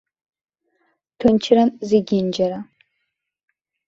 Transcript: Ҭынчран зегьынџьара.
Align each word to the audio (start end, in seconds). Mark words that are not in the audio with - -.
Ҭынчран 1.19 1.69
зегьынџьара. 1.89 2.59